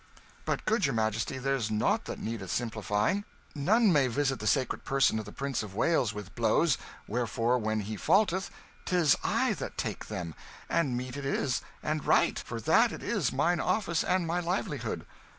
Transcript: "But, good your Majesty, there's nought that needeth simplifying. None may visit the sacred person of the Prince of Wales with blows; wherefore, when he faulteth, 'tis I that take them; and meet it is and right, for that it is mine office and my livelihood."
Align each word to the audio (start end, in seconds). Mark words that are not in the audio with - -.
"But, 0.45 0.65
good 0.65 0.87
your 0.87 0.95
Majesty, 0.95 1.37
there's 1.37 1.69
nought 1.69 2.05
that 2.05 2.17
needeth 2.17 2.49
simplifying. 2.49 3.23
None 3.53 3.93
may 3.93 4.07
visit 4.07 4.39
the 4.39 4.47
sacred 4.47 4.83
person 4.83 5.19
of 5.19 5.25
the 5.25 5.31
Prince 5.31 5.61
of 5.61 5.75
Wales 5.75 6.11
with 6.11 6.33
blows; 6.33 6.79
wherefore, 7.05 7.59
when 7.59 7.81
he 7.81 7.95
faulteth, 7.97 8.49
'tis 8.85 9.15
I 9.23 9.53
that 9.59 9.77
take 9.77 10.07
them; 10.07 10.33
and 10.67 10.97
meet 10.97 11.17
it 11.17 11.25
is 11.27 11.61
and 11.83 12.03
right, 12.03 12.39
for 12.39 12.59
that 12.61 12.91
it 12.91 13.03
is 13.03 13.31
mine 13.31 13.59
office 13.59 14.03
and 14.03 14.25
my 14.25 14.39
livelihood." 14.39 15.05